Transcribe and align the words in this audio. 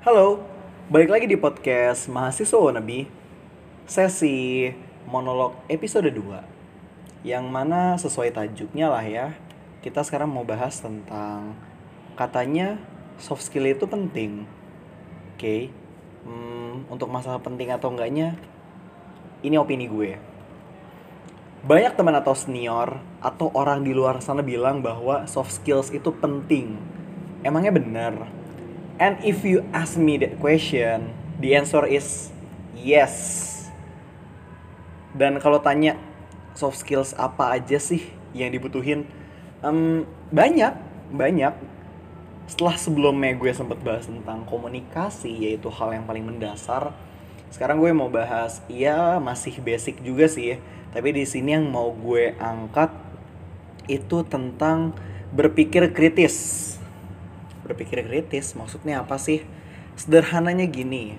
Halo, 0.00 0.40
balik 0.88 1.12
lagi 1.12 1.26
di 1.28 1.36
podcast 1.36 2.08
Mahasiswa 2.08 2.56
Wannabe 2.56 3.04
Sesi 3.84 4.64
monolog 5.04 5.60
episode 5.68 6.08
2 6.08 7.28
Yang 7.28 7.44
mana 7.52 8.00
sesuai 8.00 8.32
tajuknya 8.32 8.88
lah 8.88 9.04
ya 9.04 9.36
Kita 9.84 10.00
sekarang 10.08 10.32
mau 10.32 10.48
bahas 10.48 10.80
tentang 10.80 11.52
Katanya 12.16 12.80
soft 13.20 13.44
skill 13.44 13.68
itu 13.68 13.84
penting 13.84 14.48
Oke 15.36 15.68
hmm, 16.24 16.88
Untuk 16.88 17.12
masalah 17.12 17.44
penting 17.44 17.68
atau 17.76 17.92
enggaknya 17.92 18.40
Ini 19.44 19.60
opini 19.60 19.84
gue 19.84 20.12
banyak 21.60 21.92
teman 21.92 22.16
atau 22.16 22.32
senior 22.32 23.04
atau 23.20 23.52
orang 23.52 23.84
di 23.84 23.92
luar 23.92 24.24
sana 24.24 24.40
bilang 24.40 24.80
bahwa 24.80 25.28
soft 25.28 25.60
skills 25.60 25.92
itu 25.92 26.08
penting. 26.08 26.80
Emangnya 27.44 27.68
benar? 27.68 28.39
And 29.00 29.16
if 29.24 29.40
you 29.48 29.64
ask 29.72 29.96
me 29.96 30.20
that 30.20 30.36
question, 30.36 31.16
the 31.40 31.56
answer 31.56 31.88
is 31.88 32.28
yes. 32.76 33.48
Dan 35.16 35.40
kalau 35.40 35.64
tanya 35.64 35.96
soft 36.52 36.84
skills 36.84 37.16
apa 37.16 37.56
aja 37.56 37.80
sih 37.80 38.04
yang 38.36 38.52
dibutuhin? 38.52 39.08
Um, 39.64 40.04
banyak, 40.28 40.76
banyak. 41.16 41.56
Setelah 42.44 42.76
sebelumnya 42.76 43.32
gue 43.40 43.48
sempat 43.56 43.80
bahas 43.80 44.04
tentang 44.04 44.44
komunikasi, 44.44 45.32
yaitu 45.48 45.72
hal 45.72 45.96
yang 45.96 46.04
paling 46.04 46.28
mendasar. 46.28 46.92
Sekarang 47.48 47.80
gue 47.80 47.88
mau 47.96 48.12
bahas, 48.12 48.60
ya 48.68 49.16
masih 49.16 49.58
basic 49.64 50.04
juga 50.04 50.28
sih 50.28 50.60
tapi 50.90 51.14
di 51.14 51.22
sini 51.22 51.54
yang 51.54 51.70
mau 51.70 51.94
gue 51.94 52.34
angkat 52.38 52.90
itu 53.86 54.26
tentang 54.26 54.94
berpikir 55.30 55.94
kritis. 55.94 56.76
Berpikir 57.70 58.02
kritis 58.02 58.58
maksudnya 58.58 59.06
apa 59.06 59.14
sih? 59.22 59.46
Sederhananya 59.94 60.66
gini. 60.66 61.14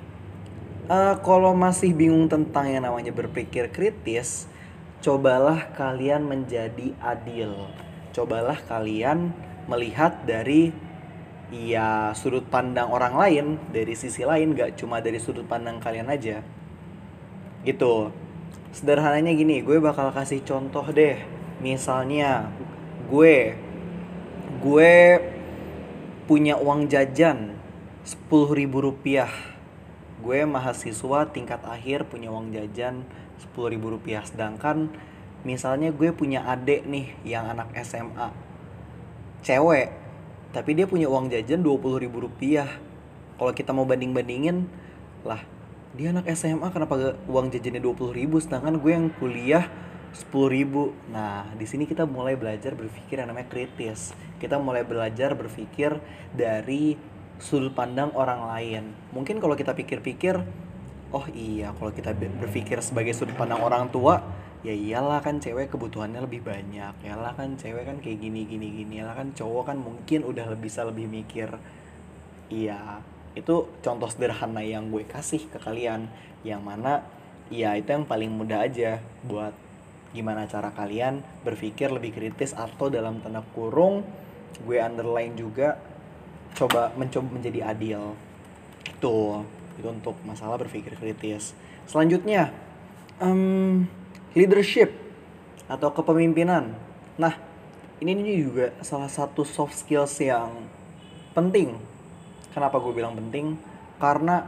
Uh, 0.91 1.15
kalau 1.23 1.55
masih 1.55 1.95
bingung 1.95 2.27
tentang 2.27 2.67
yang 2.67 2.83
namanya 2.83 3.15
berpikir 3.15 3.71
kritis, 3.71 4.51
cobalah 4.99 5.71
kalian 5.71 6.27
menjadi 6.27 6.91
adil. 6.99 7.71
Cobalah 8.11 8.59
kalian 8.67 9.31
melihat 9.71 10.27
dari 10.27 10.75
ya 11.47 12.11
sudut 12.11 12.43
pandang 12.51 12.91
orang 12.91 13.15
lain, 13.15 13.45
dari 13.71 13.95
sisi 13.95 14.27
lain, 14.27 14.51
gak 14.51 14.75
cuma 14.75 14.99
dari 14.99 15.23
sudut 15.23 15.47
pandang 15.47 15.79
kalian 15.79 16.11
aja. 16.11 16.43
Gitu 17.63 18.11
sederhananya 18.71 19.35
gini 19.35 19.59
gue 19.59 19.77
bakal 19.83 20.15
kasih 20.15 20.39
contoh 20.47 20.83
deh 20.95 21.19
misalnya 21.59 22.47
gue 23.11 23.55
gue 24.63 24.95
punya 26.31 26.55
uang 26.55 26.87
jajan 26.87 27.59
sepuluh 28.07 28.55
ribu 28.55 28.79
rupiah. 28.79 29.27
Gue 30.23 30.47
mahasiswa 30.47 31.27
tingkat 31.27 31.59
akhir 31.67 32.07
punya 32.07 32.31
uang 32.31 32.55
jajan 32.55 33.03
sepuluh 33.35 33.75
ribu 33.75 33.91
rupiah. 33.91 34.23
Sedangkan 34.23 34.87
misalnya 35.43 35.91
gue 35.91 36.15
punya 36.15 36.47
adik 36.47 36.87
nih 36.87 37.11
yang 37.27 37.51
anak 37.51 37.75
SMA 37.83 38.31
cewek 39.43 39.91
tapi 40.55 40.71
dia 40.71 40.87
punya 40.87 41.11
uang 41.11 41.27
jajan 41.35 41.59
dua 41.59 41.75
puluh 41.75 41.99
ribu 41.99 42.23
rupiah. 42.23 42.79
Kalau 43.35 43.51
kita 43.51 43.75
mau 43.75 43.83
banding 43.83 44.15
bandingin 44.15 44.71
lah 45.27 45.43
dia 45.99 46.15
anak 46.15 46.31
SMA 46.31 46.71
kenapa 46.71 47.19
uang 47.27 47.51
jajannya 47.51 47.83
dua 47.83 47.91
puluh 47.91 48.15
ribu? 48.15 48.39
Sedangkan 48.39 48.79
gue 48.79 48.91
yang 48.95 49.11
kuliah 49.19 49.67
sepuluh 50.11 50.51
ribu. 50.51 50.83
Nah 51.11 51.47
di 51.55 51.65
sini 51.67 51.87
kita 51.87 52.03
mulai 52.03 52.35
belajar 52.35 52.75
berpikir 52.75 53.23
yang 53.23 53.31
namanya 53.31 53.47
kritis. 53.47 54.11
Kita 54.37 54.59
mulai 54.59 54.83
belajar 54.83 55.33
berpikir 55.35 55.97
dari 56.35 56.95
sudut 57.41 57.73
pandang 57.73 58.13
orang 58.13 58.47
lain. 58.47 58.83
Mungkin 59.15 59.41
kalau 59.41 59.57
kita 59.57 59.73
pikir-pikir 59.73 60.37
oh 61.11 61.25
iya 61.35 61.75
kalau 61.75 61.91
kita 61.91 62.15
berpikir 62.15 62.79
sebagai 62.79 63.11
sudut 63.11 63.35
pandang 63.35 63.59
orang 63.59 63.91
tua 63.91 64.23
ya 64.61 64.71
iyalah 64.71 65.19
kan 65.25 65.41
cewek 65.41 65.73
kebutuhannya 65.73 66.21
lebih 66.21 66.45
banyak. 66.45 66.93
Ya 67.01 67.15
lah 67.17 67.33
kan 67.33 67.57
cewek 67.57 67.87
kan 67.87 67.97
kayak 67.97 68.21
gini 68.21 68.45
gini 68.45 68.67
gini. 68.83 69.01
Lah 69.01 69.17
kan 69.17 69.33
cowok 69.33 69.73
kan 69.73 69.77
mungkin 69.81 70.27
udah 70.27 70.53
bisa 70.59 70.85
lebih 70.85 71.09
mikir. 71.09 71.49
Iya 72.51 73.01
itu 73.31 73.63
contoh 73.79 74.11
sederhana 74.11 74.59
yang 74.59 74.91
gue 74.91 75.07
kasih 75.07 75.47
ke 75.49 75.57
kalian. 75.57 76.11
Yang 76.43 76.61
mana 76.61 76.93
ya 77.49 77.73
itu 77.75 77.89
yang 77.89 78.05
paling 78.05 78.31
mudah 78.31 78.63
aja 78.63 79.01
buat 79.25 79.70
gimana 80.11 80.43
cara 80.47 80.75
kalian 80.75 81.23
berpikir 81.47 81.87
lebih 81.87 82.11
kritis 82.11 82.51
atau 82.51 82.91
dalam 82.91 83.23
tanda 83.23 83.39
kurung 83.55 84.03
gue 84.61 84.77
underline 84.77 85.33
juga 85.33 85.79
coba 86.55 86.91
mencoba 86.99 87.27
menjadi 87.31 87.71
adil. 87.71 88.13
Itu 88.83 89.43
itu 89.79 89.87
untuk 89.87 90.19
masalah 90.27 90.59
berpikir 90.59 90.99
kritis. 90.99 91.55
Selanjutnya 91.87 92.51
um, 93.23 93.87
leadership 94.35 94.91
atau 95.71 95.89
kepemimpinan. 95.95 96.75
Nah 97.15 97.33
ini 98.03 98.35
juga 98.43 98.75
salah 98.83 99.07
satu 99.07 99.47
soft 99.47 99.79
skills 99.79 100.19
yang 100.19 100.67
penting. 101.31 101.79
Kenapa 102.51 102.81
gue 102.83 102.91
bilang 102.91 103.15
penting? 103.15 103.55
Karena 103.95 104.43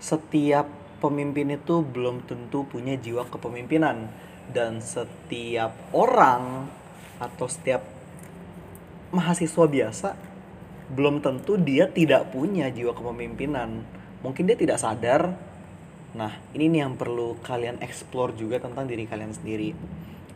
setiap 0.00 0.68
pemimpin 0.98 1.52
itu 1.52 1.84
belum 1.84 2.24
tentu 2.24 2.64
punya 2.64 2.96
jiwa 2.96 3.28
kepemimpinan 3.28 4.08
dan 4.50 4.80
setiap 4.80 5.74
orang 5.92 6.70
atau 7.20 7.46
setiap 7.48 7.82
mahasiswa 9.10 9.64
biasa 9.64 10.08
belum 10.86 11.18
tentu 11.18 11.58
dia 11.58 11.90
tidak 11.90 12.30
punya 12.30 12.70
jiwa 12.70 12.94
kepemimpinan. 12.94 13.82
Mungkin 14.22 14.46
dia 14.46 14.54
tidak 14.54 14.78
sadar. 14.78 15.34
Nah, 16.14 16.32
ini 16.54 16.70
nih 16.70 16.86
yang 16.86 16.94
perlu 16.94 17.36
kalian 17.42 17.82
explore 17.82 18.32
juga 18.38 18.62
tentang 18.62 18.86
diri 18.86 19.04
kalian 19.04 19.34
sendiri. 19.34 19.74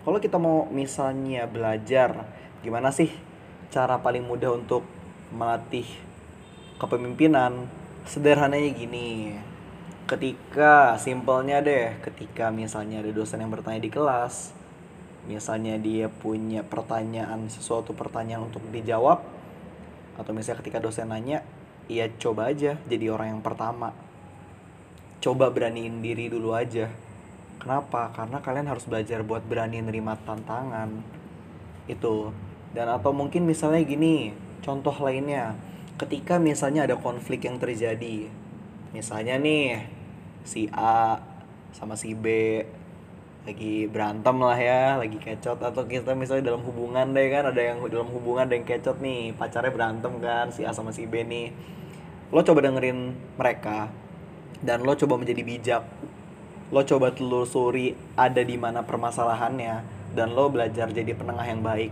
Kalau 0.03 0.19
kita 0.19 0.43
mau 0.43 0.67
misalnya 0.67 1.47
belajar 1.47 2.27
gimana 2.61 2.91
sih 2.91 3.09
cara 3.71 4.03
paling 4.03 4.27
mudah 4.27 4.53
untuk 4.53 4.83
melatih 5.31 5.87
kepemimpinan 6.83 7.71
sederhananya 8.09 8.75
gini 8.75 9.39
ketika 10.11 10.99
simpelnya 10.99 11.63
deh 11.63 11.95
ketika 12.03 12.51
misalnya 12.51 12.99
ada 12.99 13.15
dosen 13.15 13.39
yang 13.39 13.55
bertanya 13.55 13.79
di 13.79 13.95
kelas 13.95 14.51
misalnya 15.31 15.79
dia 15.79 16.11
punya 16.11 16.67
pertanyaan 16.67 17.47
sesuatu 17.47 17.95
pertanyaan 17.95 18.51
untuk 18.51 18.59
dijawab 18.75 19.23
atau 20.19 20.31
misalnya 20.35 20.67
ketika 20.67 20.83
dosen 20.83 21.15
nanya 21.15 21.47
ya 21.87 22.11
coba 22.19 22.51
aja 22.51 22.75
jadi 22.91 23.11
orang 23.11 23.39
yang 23.39 23.43
pertama. 23.43 23.95
Coba 25.21 25.53
beraniin 25.53 26.01
diri 26.01 26.33
dulu 26.33 26.57
aja. 26.57 26.89
Kenapa? 27.61 28.09
Karena 28.17 28.41
kalian 28.41 28.73
harus 28.73 28.89
belajar 28.89 29.21
buat 29.21 29.45
berani 29.45 29.85
nerima 29.85 30.17
tantangan. 30.17 30.89
Itu. 31.85 32.33
Dan 32.73 32.89
atau 32.89 33.13
mungkin 33.13 33.45
misalnya 33.45 33.85
gini 33.85 34.33
contoh 34.65 34.97
lainnya. 34.97 35.59
Ketika 36.01 36.41
misalnya 36.41 36.89
ada 36.89 36.97
konflik 36.97 37.45
yang 37.45 37.61
terjadi 37.61 38.33
misalnya 38.91 39.39
nih 39.39 39.87
si 40.45 40.71
A 40.73 41.21
sama 41.73 41.95
si 41.97 42.13
B. 42.17 42.27
Lagi 43.41 43.89
berantem 43.89 44.37
lah 44.37 44.59
ya 44.59 45.01
lagi 45.01 45.17
kecot. 45.17 45.61
Atau 45.61 45.89
kita 45.89 46.13
misalnya 46.13 46.53
dalam 46.53 46.63
hubungan 46.67 47.13
deh 47.17 47.29
kan 47.33 47.49
ada 47.49 47.61
yang 47.61 47.81
dalam 47.89 48.09
hubungan 48.13 48.47
ada 48.49 48.55
yang 48.57 48.69
kecot 48.69 49.01
nih 49.01 49.33
pacarnya 49.35 49.73
berantem 49.73 50.13
kan 50.21 50.53
si 50.53 50.67
A 50.67 50.73
sama 50.77 50.93
si 50.93 51.09
B 51.09 51.25
nih. 51.25 51.53
Lo 52.31 52.45
coba 52.45 52.63
dengerin 52.63 53.17
mereka 53.35 53.91
dan 54.61 54.85
lo 54.85 54.93
coba 54.95 55.17
menjadi 55.17 55.43
bijak. 55.43 55.85
Lo 56.71 56.87
coba 56.87 57.11
telusuri 57.11 57.99
ada 58.15 58.45
di 58.45 58.55
mana 58.55 58.87
permasalahannya 58.87 59.83
dan 60.15 60.37
lo 60.37 60.53
belajar 60.53 60.93
jadi 60.93 61.17
penengah 61.17 61.47
yang 61.49 61.65
baik. 61.65 61.91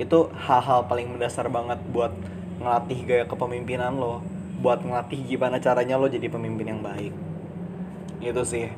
Itu 0.00 0.32
hal-hal 0.32 0.88
paling 0.88 1.12
mendasar 1.12 1.52
banget 1.52 1.76
buat 1.92 2.14
ngelatih 2.60 3.00
gaya 3.08 3.24
kepemimpinan 3.24 3.96
lo 3.96 4.20
buat 4.60 4.84
ngelatih 4.84 5.24
gimana 5.24 5.56
caranya 5.56 5.96
lo 5.96 6.12
jadi 6.12 6.28
pemimpin 6.28 6.76
yang 6.76 6.84
baik 6.84 7.29
gitu 8.20 8.44
sih. 8.44 8.68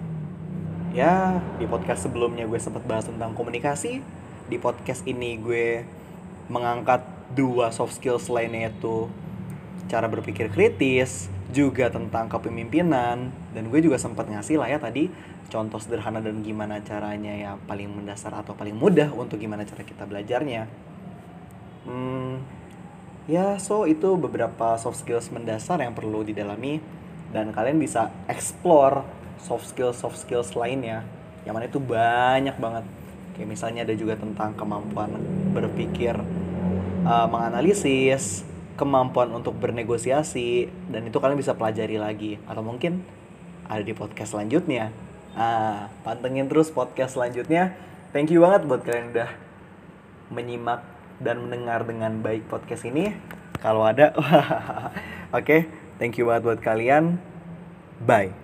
Ya 0.95 1.43
di 1.59 1.67
podcast 1.67 2.07
sebelumnya 2.07 2.47
gue 2.47 2.59
sempat 2.63 2.87
bahas 2.87 3.05
tentang 3.05 3.35
komunikasi. 3.35 4.01
Di 4.47 4.57
podcast 4.63 5.03
ini 5.05 5.37
gue 5.37 5.83
mengangkat 6.47 7.03
dua 7.35 7.75
soft 7.75 7.99
skills 7.99 8.31
lainnya 8.31 8.71
yaitu 8.71 9.11
cara 9.91 10.07
berpikir 10.07 10.53
kritis 10.53 11.27
juga 11.51 11.91
tentang 11.91 12.31
kepemimpinan. 12.31 13.35
Dan 13.53 13.69
gue 13.69 13.83
juga 13.83 13.99
sempat 13.99 14.31
ngasih 14.31 14.63
lah 14.63 14.71
ya 14.71 14.79
tadi 14.79 15.11
contoh 15.53 15.77
sederhana 15.77 16.25
dan 16.25 16.41
gimana 16.41 16.81
caranya 16.81 17.37
ya 17.37 17.51
paling 17.69 17.93
mendasar 17.93 18.33
atau 18.33 18.57
paling 18.57 18.73
mudah 18.73 19.13
untuk 19.13 19.37
gimana 19.37 19.69
cara 19.69 19.85
kita 19.85 20.09
belajarnya. 20.09 20.65
Hmm, 21.83 22.41
ya 23.27 23.59
so 23.59 23.85
itu 23.85 24.17
beberapa 24.17 24.79
soft 24.79 25.03
skills 25.03 25.29
mendasar 25.35 25.83
yang 25.83 25.93
perlu 25.93 26.23
didalami. 26.23 26.79
Dan 27.33 27.49
kalian 27.49 27.81
bisa 27.81 28.13
explore 28.29 29.22
soft 29.43 29.67
skills 29.69 29.99
soft 29.99 30.19
skills 30.23 30.55
lainnya 30.55 31.03
yang 31.43 31.59
mana 31.59 31.67
itu 31.67 31.83
banyak 31.83 32.55
banget 32.57 32.87
kayak 33.35 33.49
misalnya 33.51 33.83
ada 33.83 33.95
juga 33.99 34.15
tentang 34.15 34.55
kemampuan 34.55 35.19
berpikir 35.53 36.15
uh, 37.03 37.27
menganalisis 37.27 38.47
kemampuan 38.79 39.29
untuk 39.35 39.57
bernegosiasi 39.61 40.71
dan 40.89 41.05
itu 41.05 41.17
kalian 41.21 41.37
bisa 41.37 41.53
pelajari 41.53 42.01
lagi 42.01 42.41
atau 42.49 42.65
mungkin 42.65 43.05
ada 43.69 43.83
di 43.85 43.95
podcast 43.97 44.37
selanjutnya. 44.37 44.93
Ah, 45.33 45.89
pantengin 46.05 46.49
terus 46.49 46.69
podcast 46.69 47.17
selanjutnya. 47.17 47.73
Thank 48.13 48.29
you 48.29 48.45
banget 48.45 48.69
buat 48.69 48.85
kalian 48.85 49.17
udah 49.17 49.31
menyimak 50.29 50.85
dan 51.25 51.41
mendengar 51.41 51.85
dengan 51.89 52.21
baik 52.21 52.45
podcast 52.53 52.85
ini. 52.85 53.17
Kalau 53.65 53.87
ada, 53.87 54.13
oke, 54.19 54.29
okay, 55.33 55.61
thank 55.97 56.21
you 56.21 56.29
banget 56.29 56.43
buat 56.45 56.61
kalian. 56.61 57.17
Bye. 58.03 58.42